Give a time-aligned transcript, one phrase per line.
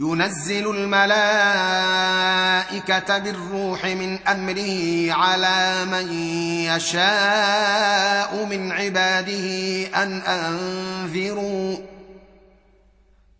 [0.00, 1.18] ينزل الملائكة
[3.18, 6.12] بالروح من أمره على من
[6.64, 11.76] يشاء من عباده أن أنذروا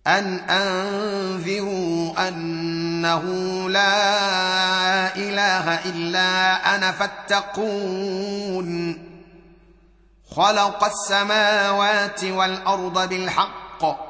[0.06, 3.24] أن أنذروا أنه
[3.70, 8.70] لا إله إلا أنا فاتقون.
[10.30, 14.09] خلق السماوات والأرض بالحق.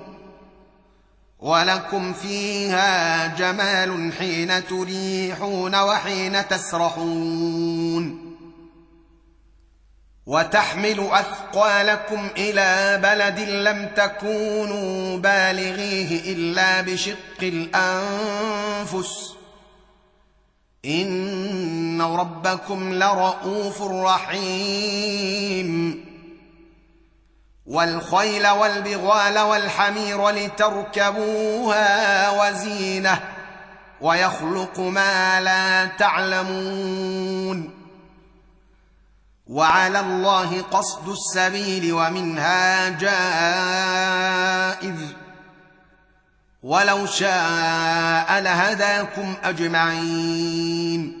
[1.51, 8.35] ولكم فيها جمال حين تريحون وحين تسرحون.
[10.25, 19.33] وتحمل أثقالكم إلى بلد لم تكونوا بالغيه إلا بشق الأنفس.
[20.85, 25.71] إن ربكم لرءوف رحيم.
[27.65, 31.79] والخيل والبغال والحمير لتركبوها
[32.29, 33.19] وزينة
[34.01, 37.81] ويخلق ما لا تعلمون
[39.47, 44.01] وعلى الله قصد السبيل ومنها جائز
[46.63, 51.20] ولو شاء لهداكم أجمعين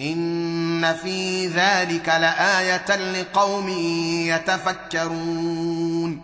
[0.00, 3.68] إن في ذلك لآية لقوم
[4.28, 6.22] يتفكرون.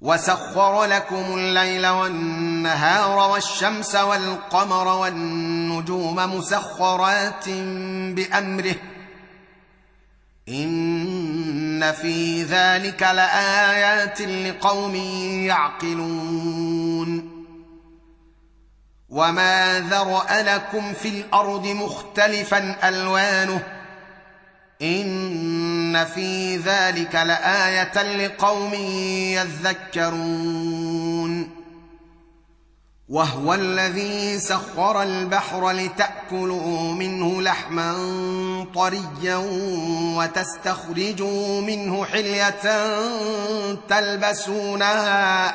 [0.00, 7.48] وسخر لكم الليل والنهار والشمس والقمر والنجوم مسخرات
[8.14, 8.76] بأمره.
[10.48, 14.94] إن في ذلك لآيات لقوم
[15.44, 17.27] يعقلون.
[19.08, 23.62] وما ذرا لكم في الأرض مختلفا الوانه
[24.82, 28.74] ان في ذلك لايه لقوم
[29.94, 31.58] يذكرون
[33.08, 37.94] وهو الذي سخر البحر لتاكلوا منه لحما
[38.74, 39.36] طريا
[40.16, 42.60] وتستخرجوا منه حليه
[43.88, 45.54] تلبسونها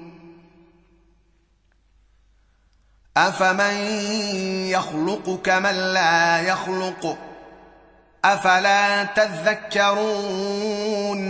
[3.17, 3.73] أفمن
[4.69, 7.17] يخلق كمن لا يخلق؟
[8.25, 11.21] أفلا تذكرون؟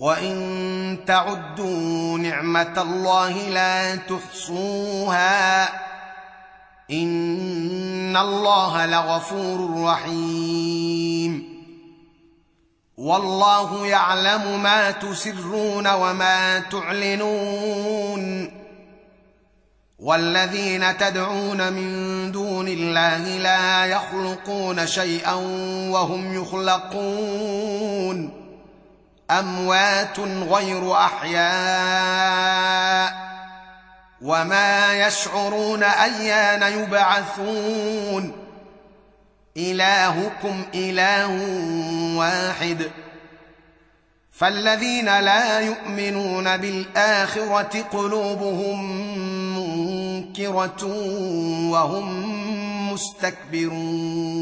[0.00, 5.68] وإن تعدوا نعمة الله لا تحصوها.
[6.90, 11.60] إن الله لغفور رحيم.
[12.96, 18.59] والله يعلم ما تسرون وما تعلنون.
[20.00, 25.34] والذين تدعون من دون الله لا يخلقون شيئا
[25.90, 28.30] وهم يخلقون.
[29.30, 30.20] أموات
[30.50, 31.40] غير أحياء.
[34.20, 38.32] وما يشعرون أيان يبعثون.
[39.56, 41.30] إلهكم إله
[42.16, 42.90] واحد.
[44.32, 49.10] فالذين لا يؤمنون بالآخرة قلوبهم
[50.20, 50.84] منكرة
[51.70, 54.40] وهم مستكبرون.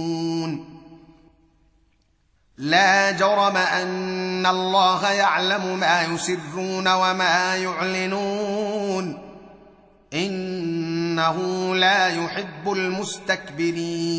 [2.59, 9.19] لا جرم أن الله يعلم ما يسرون وما يعلنون.
[10.15, 14.19] إنه لا يحب المستكبرين.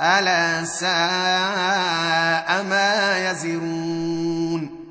[0.00, 4.84] ألا ساء ما يزرون.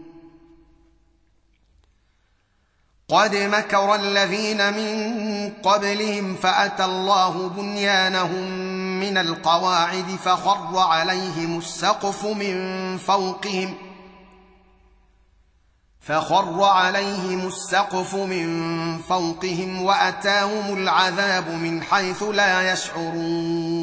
[3.10, 8.50] قد مكر الذين من قبلهم فأتى الله بنيانهم
[9.00, 13.74] من القواعد فخر عليهم السقف من فوقهم
[16.00, 23.83] فخر عليهم السقف من فوقهم وأتاهم العذاب من حيث لا يشعرون.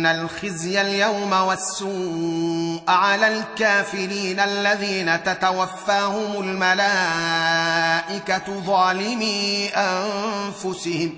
[0.00, 7.80] ان الخزي اليوم والسوء على الكافرين الذين تتوفاهم الملائكه
[8.60, 11.14] ظالمي انفسهم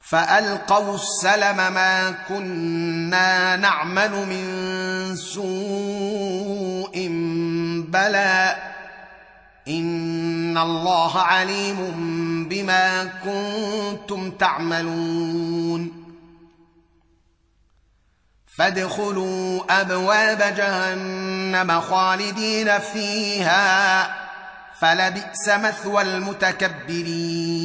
[0.00, 7.06] فالقوا السلم ما كنا نعمل من سوء
[7.88, 8.56] بلى
[10.56, 11.78] ان الله عليم
[12.48, 16.04] بما كنتم تعملون
[18.58, 24.06] فادخلوا ابواب جهنم خالدين فيها
[24.80, 27.56] فلبئس مثوى المتكبرين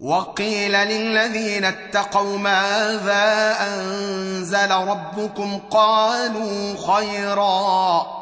[0.00, 8.21] وقيل للذين اتقوا ماذا انزل ربكم قالوا خيرا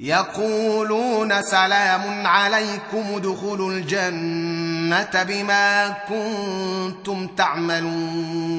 [0.00, 8.58] يقولون سلام عليكم ادخلوا الجنة بما كنتم تعملون.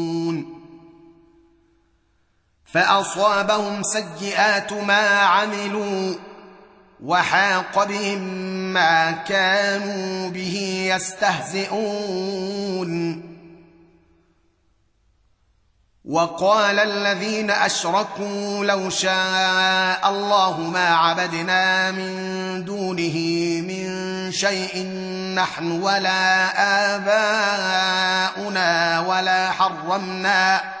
[2.73, 6.15] فأصابهم سيئات ما عملوا
[7.03, 8.19] وحاق بهم
[8.73, 12.51] ما كانوا به يستهزئون.
[16.05, 23.17] وقال الذين أشركوا لو شاء الله ما عبدنا من دونه
[23.67, 24.85] من شيء
[25.35, 26.51] نحن ولا
[26.95, 30.80] آباؤنا ولا حرمنا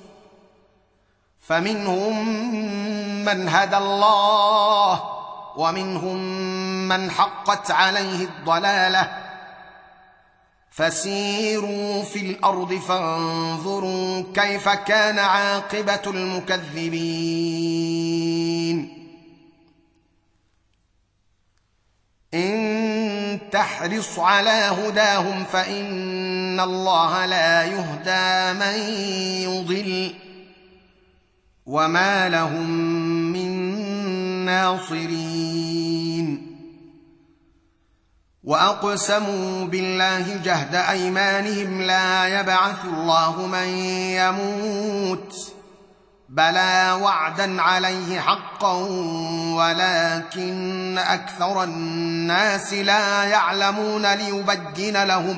[1.41, 2.27] فمنهم
[3.25, 5.03] من هدى الله
[5.57, 6.17] ومنهم
[6.87, 9.17] من حقت عليه الضلاله.
[10.71, 17.01] فسيروا في الأرض فانظروا كيف كان عاقبة المكذبين.
[22.33, 28.75] إن تحرص على هداهم فإن الله لا يهدى من
[29.43, 30.13] يضل.
[31.65, 32.69] وما لهم
[33.33, 33.51] من
[34.45, 36.51] ناصرين
[38.43, 43.67] واقسموا بالله جهد ايمانهم لا يبعث الله من
[44.17, 45.35] يموت
[46.29, 48.73] بلى وعدا عليه حقا
[49.55, 55.37] ولكن أكثر الناس لا يعلمون ليبين لهم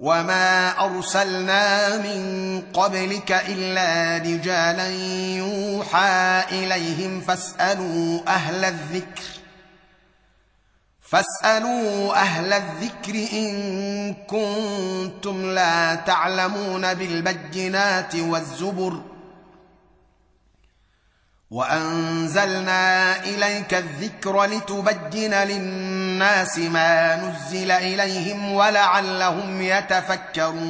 [0.00, 4.88] وما ارسلنا من قبلك الا رجالا
[5.36, 9.22] يوحى اليهم فاسالوا أهل الذكر
[11.00, 19.00] فاسالوا أهل الذكر ان كنتم لا تعلمون بالبينات والزبر
[21.50, 25.95] وانزلنا اليك الذكر لتبين للناس
[26.58, 30.66] ما نزل إليهم ولعلهم يتفكرون.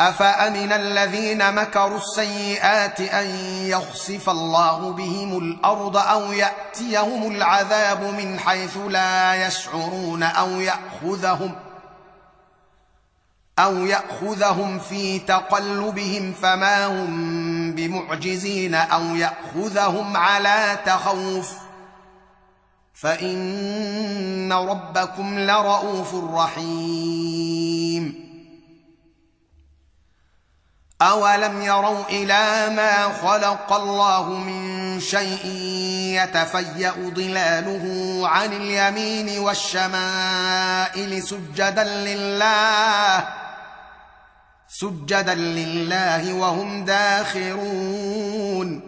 [0.00, 3.26] أفأمن الذين مكروا السيئات أن
[3.64, 11.68] يخسف الله بهم الأرض أو يأتيهم العذاب من حيث لا يشعرون أو ياخذهم ۖ
[13.58, 21.52] أو يأخذهم في تقلبهم فما هم بمعجزين أو يأخذهم على تخوف
[23.00, 28.28] فإن ربكم لرءوف رحيم.
[31.02, 35.46] أولم يروا إلى ما خلق الله من شيء
[36.22, 43.28] يتفيأ ظلاله عن اليمين والشمائل سجدا لله
[44.68, 48.87] سجدا لله وهم داخرون.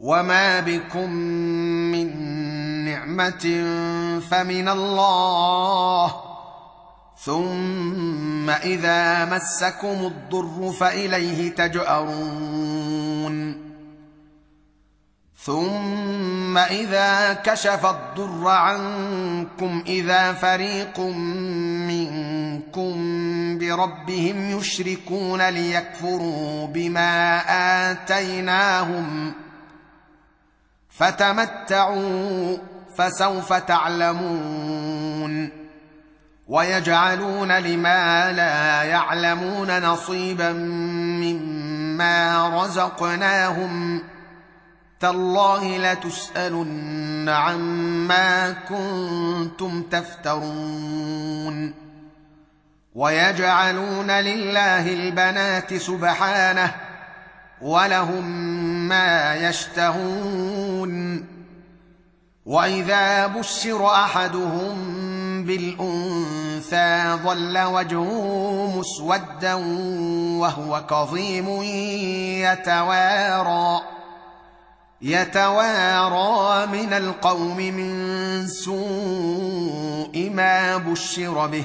[0.00, 1.10] وما بكم
[1.92, 2.08] من
[2.84, 3.64] نعمه
[4.30, 6.14] فمن الله
[7.24, 12.94] ثم اذا مسكم الضر فاليه تجارون
[15.44, 21.00] ثم اذا كشف الضر عنكم اذا فريق
[21.88, 22.94] منكم
[23.58, 27.42] بربهم يشركون ليكفروا بما
[27.90, 29.34] اتيناهم
[30.98, 32.56] فتمتعوا
[32.96, 35.50] فسوف تعلمون
[36.48, 40.52] ويجعلون لما لا يعلمون نصيبا
[41.22, 44.02] مما رزقناهم
[45.00, 51.74] تالله لتسألن عما كنتم تفترون
[52.94, 56.83] ويجعلون لله البنات سبحانه
[57.62, 58.24] ولهم
[58.88, 61.24] ما يشتهون
[62.46, 64.74] واذا بشر احدهم
[65.44, 69.54] بالانثى ظل وجهه مسودا
[70.40, 71.62] وهو كظيم
[72.42, 73.80] يتوارى
[75.02, 81.64] يتوارى من القوم من سوء ما بشر به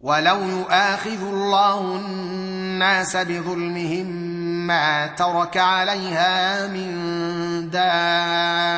[0.00, 4.06] ولو يؤاخذ الله الناس بظلمهم
[4.66, 6.90] ما ترك عليها من
[7.70, 8.70] دابه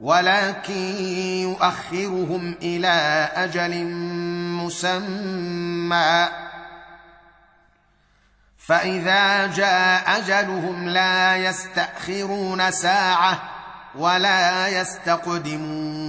[0.00, 1.04] ولكن
[1.42, 3.84] يؤخرهم إلى أجل
[4.64, 6.28] مسمى
[8.58, 13.42] فاذا جاء اجلهم لا يستاخرون ساعه
[13.94, 16.08] ولا يستقدمون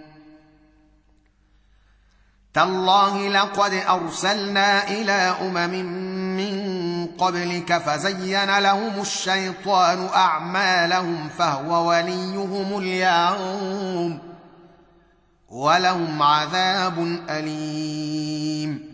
[2.53, 5.85] تالله لقد أرسلنا إلى أمم
[6.37, 14.19] من قبلك فزين لهم الشيطان أعمالهم فهو وليهم اليوم
[15.49, 18.91] ولهم عذاب أليم.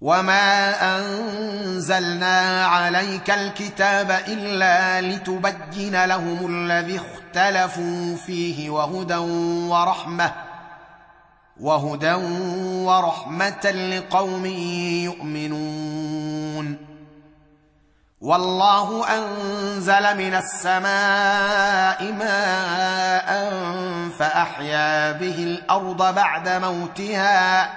[0.00, 9.16] وما أنزلنا عليك الكتاب إلا لتبين لهم الذي اختلفوا فيه وهدى
[9.70, 10.32] ورحمة
[11.60, 12.14] وهدى
[12.84, 14.46] ورحمة لقوم
[15.04, 16.76] يؤمنون.
[18.20, 23.50] والله أنزل من السماء ماء
[24.18, 27.70] فأحيا به الأرض بعد موتها.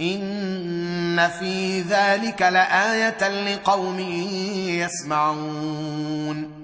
[0.00, 3.98] إن في ذلك لآية لقوم
[4.78, 6.61] يسمعون.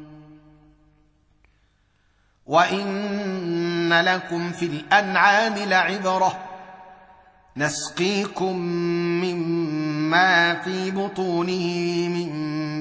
[2.48, 6.38] وان لكم في الانعام لعبره
[7.56, 8.56] نسقيكم
[9.24, 12.28] مما في بطونه من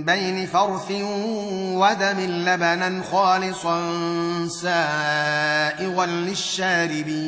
[0.05, 0.91] بين فرث
[1.73, 3.79] ودم لبنا خالصا
[4.47, 7.27] سائغا للشاربين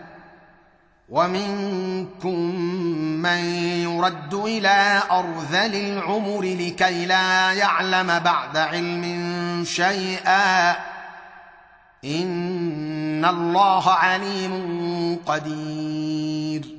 [1.11, 2.39] ومنكم
[3.21, 3.37] من
[3.83, 10.71] يرد إلى أرذل العمر لكي لا يعلم بعد علم شيئا.
[12.05, 16.75] إن الله عليم قدير.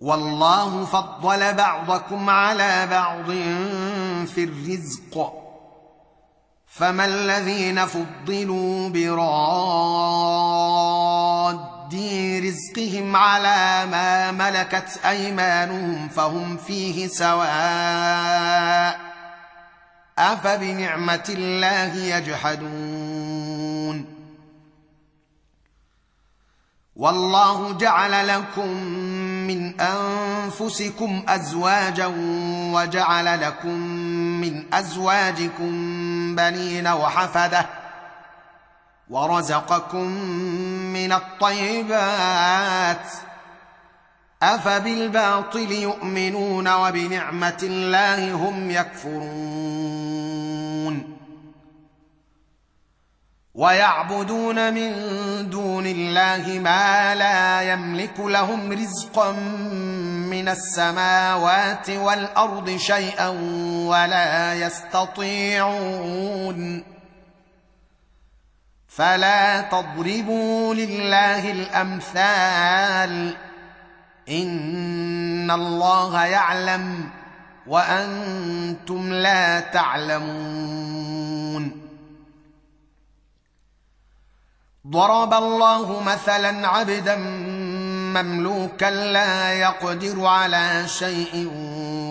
[0.00, 3.26] والله فضل بعضكم على بعض
[4.26, 5.32] في الرزق.
[6.66, 11.17] فما الذين فضلوا براد
[11.94, 17.48] رزقهم على ما ملكت ايمانهم فهم فيه سواء
[20.18, 24.04] افبنعمه الله يجحدون
[26.96, 28.68] والله جعل لكم
[29.46, 32.06] من انفسكم ازواجا
[32.74, 33.78] وجعل لكم
[34.40, 35.70] من ازواجكم
[36.36, 37.66] بنين وحفده
[39.10, 40.06] ورزقكم
[40.92, 43.06] من الطيبات
[44.42, 49.98] أفبالباطل يؤمنون وبنعمة الله هم يكفرون
[53.54, 54.92] ويعبدون من
[55.50, 59.32] دون الله ما لا يملك لهم رزقا
[60.30, 63.28] من السماوات والأرض شيئا
[63.88, 65.78] ولا يستطيعون
[68.98, 73.36] فلا تضربوا لله الأمثال.
[74.28, 77.10] إن الله يعلم
[77.66, 81.72] وأنتم لا تعلمون.
[84.88, 87.16] ضرب الله مثلا عبدا
[88.14, 91.50] مملوكا لا يقدر على شيء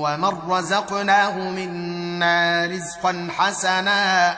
[0.02, 4.38] ومن رزقناه منا رزقا حسنا.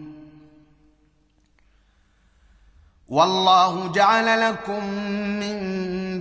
[3.11, 4.85] والله جعل لكم
[5.39, 5.57] من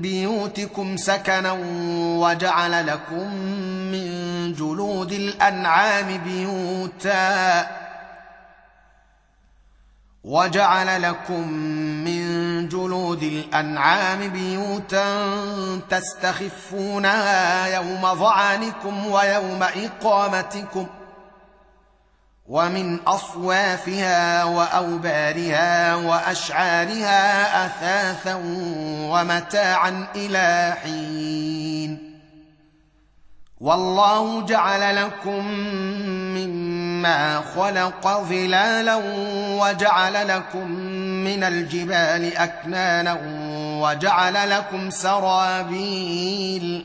[0.01, 1.53] بيوتكم سكنا
[2.19, 3.35] وجعل لكم
[3.93, 4.11] من
[4.55, 7.67] جلود الأنعام بيوتا
[10.25, 11.49] وجعل لكم
[12.05, 15.05] من جلود الأنعام بيوتا
[15.91, 21.00] تستخفونها يوم ظعنكم ويوم اقامتكم ۖ
[22.51, 28.35] ومن أصوافها وأوبارها وأشعارها أثاثا
[29.11, 32.21] ومتاعا إلى حين.
[33.61, 35.47] والله جعل لكم
[36.35, 38.97] مما خلق ظلالا
[39.61, 40.71] وجعل لكم
[41.25, 43.19] من الجبال أكنانا
[43.83, 46.85] وجعل لكم سرابيل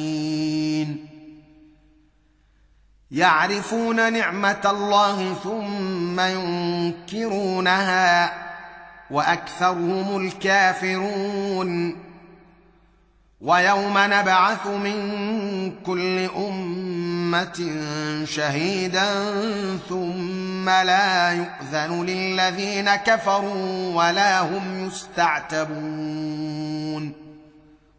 [3.11, 6.19] يعرفون نعمة الله ثم
[7.19, 8.33] ينكرونها
[9.11, 11.97] وأكثرهم الكافرون.
[13.41, 17.69] ويوم نبعث من كل أمة
[18.25, 19.09] شهيدا
[19.89, 26.41] ثم لا يؤذن للذين كفروا ولا هم يستعتبون.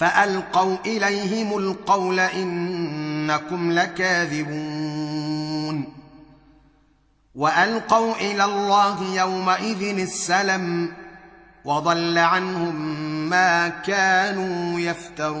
[0.00, 5.20] فألقوا إليهم القول إنكم لكاذبون.
[7.34, 10.92] وألقوا إلى الله يومئذ السلم
[11.64, 12.74] وضل عنهم
[13.30, 15.40] ما كانوا يفترون.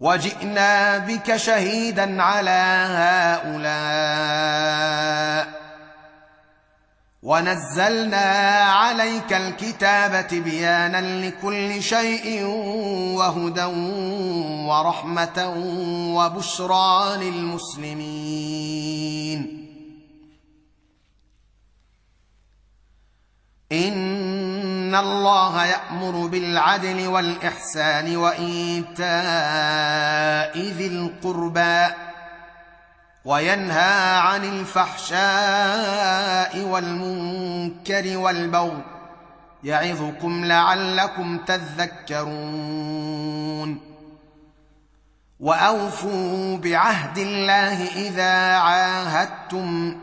[0.00, 2.86] وجئنا بك شهيدا على
[3.46, 5.56] هؤلاء.
[7.22, 12.44] ونزلنا عليك الكتاب بيانا لكل شيء
[13.16, 13.64] وهدى
[14.68, 15.54] ورحمة
[16.16, 19.55] وبشرى للمسلمين.
[23.72, 29.06] ان الله يامر بالعدل والاحسان وايتاء
[30.58, 31.86] ذي القربى
[33.24, 35.18] وينهى عن الفحشاء
[36.60, 38.82] والمنكر والبغي
[39.64, 42.66] يعظكم لعلكم تذكرون
[45.40, 49.96] واوفوا بعهد الله اذا عاهدتم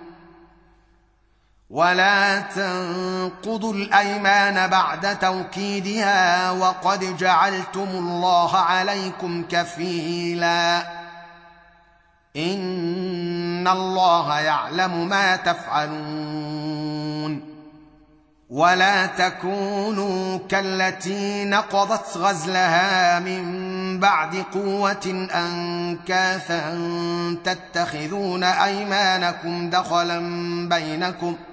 [1.73, 10.83] ولا تنقضوا الايمان بعد توكيدها وقد جعلتم الله عليكم كفيلا
[12.35, 15.93] ان الله يعلم ما تفعلون
[18.49, 26.77] ولا تكونوا كالتي نقضت غزلها من بعد قوه انكاثا
[27.43, 30.19] تتخذون ايمانكم دخلا
[30.69, 31.52] بينكم ۖ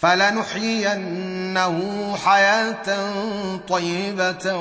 [0.00, 1.76] فلنحيينه
[2.16, 2.86] حياة
[3.68, 4.54] طيبة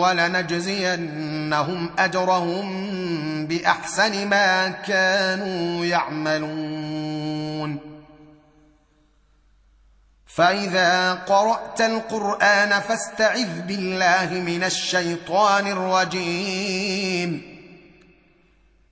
[0.00, 2.66] ولنجزينهم أجرهم
[3.46, 7.78] بأحسن ما كانوا يعملون.
[10.26, 17.57] فإذا قرأت القرآن فاستعذ بالله من الشيطان الرجيم.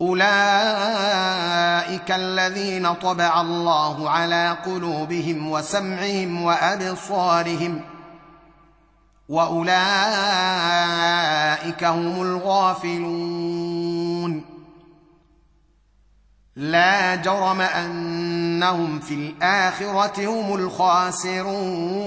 [0.00, 0.26] أولئك
[2.10, 7.80] الذين طبع الله على قلوبهم وسمعهم وأبصارهم
[9.28, 9.74] وأولئك
[11.84, 13.36] هم الغافلون.
[16.56, 22.06] لا جرم أنهم في الآخرة هم الخاسرون.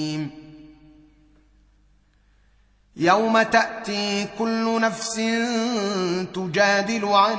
[2.95, 5.15] يوم تأتي كل نفس
[6.33, 7.37] تجادل عن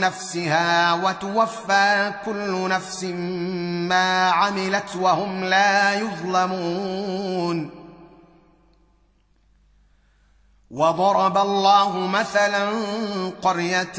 [0.00, 7.70] نفسها وتوفى كل نفس ما عملت وهم لا يظلمون.
[10.70, 12.70] وضرب الله مثلا
[13.42, 13.92] قرية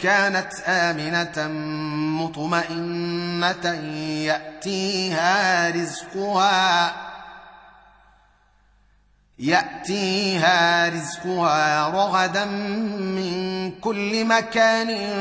[0.00, 1.48] كانت آمنة
[2.22, 3.66] مطمئنة
[4.24, 7.15] يأتيها رزقها.
[9.38, 15.12] يأتيها رزقها رغدا من كل مكان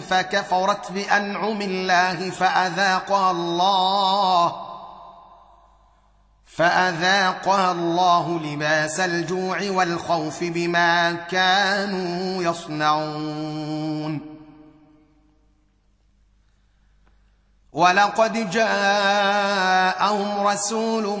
[0.00, 4.54] فكفرت بأنعم الله فأذاقها الله
[6.46, 14.34] فأذاقها الله لباس الجوع والخوف بما كانوا يصنعون.
[17.72, 21.20] ولقد جاءهم رسول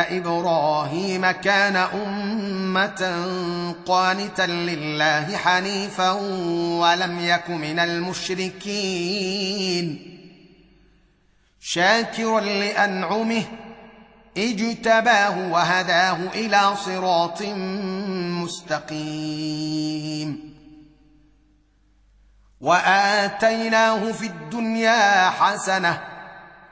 [0.00, 3.26] إبراهيم كان أمة
[3.86, 6.10] قانتا لله حنيفا
[6.80, 9.26] ولم يك من المشركين.
[11.60, 13.42] شاكرا لأنعمه
[14.36, 17.42] اجتباه وهداه إلى صراط
[18.42, 20.50] مستقيم.
[22.60, 26.00] وآتيناه في الدنيا حسنة